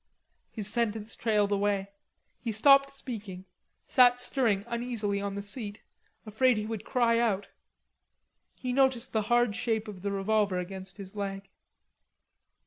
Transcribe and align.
His 0.49 0.67
sentence 0.67 1.15
trailed 1.15 1.51
away. 1.51 1.89
He 2.39 2.51
stopped 2.51 2.89
speaking, 2.89 3.45
sat 3.85 4.19
stirring 4.19 4.63
uneasily 4.65 5.21
on 5.21 5.35
the 5.35 5.43
seat, 5.43 5.83
afraid 6.25 6.57
he 6.57 6.65
would 6.65 6.83
cry 6.83 7.19
out. 7.19 7.49
He 8.55 8.73
noticed 8.73 9.13
the 9.13 9.21
hard 9.29 9.55
shape 9.55 9.87
of 9.87 10.01
the 10.01 10.11
revolver 10.11 10.57
against 10.57 10.97
his 10.97 11.15
leg. 11.15 11.49